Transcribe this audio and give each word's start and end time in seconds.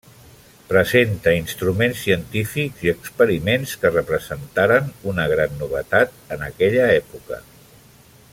Presenta 0.69 1.33
instruments 1.39 1.99
científics 2.07 2.87
i 2.87 2.91
experiments 2.93 3.75
que 3.83 3.93
representaren 3.93 4.89
una 5.13 5.29
gran 5.35 5.55
novetat 5.63 6.19
en 6.37 6.49
aquella 6.51 6.93
època. 6.99 7.43